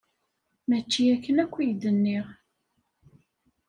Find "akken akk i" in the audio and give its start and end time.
1.13-1.65